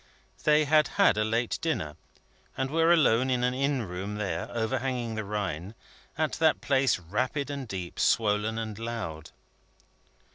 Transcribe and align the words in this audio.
They 0.45 0.65
had 0.65 0.87
had 0.97 1.15
a 1.15 1.23
late 1.23 1.59
dinner, 1.61 1.95
and 2.57 2.71
were 2.71 2.91
alone 2.91 3.29
in 3.29 3.43
an 3.43 3.53
inn 3.53 3.83
room 3.83 4.15
there, 4.15 4.49
overhanging 4.51 5.13
the 5.13 5.23
Rhine: 5.23 5.75
at 6.17 6.31
that 6.39 6.59
place 6.59 6.97
rapid 6.97 7.51
and 7.51 7.67
deep, 7.67 7.99
swollen 7.99 8.57
and 8.57 8.79
loud. 8.79 9.29